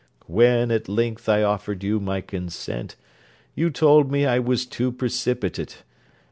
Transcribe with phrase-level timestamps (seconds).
[0.25, 2.95] When, at length, I offered you my consent,
[3.53, 5.83] you told me I was too precipitate.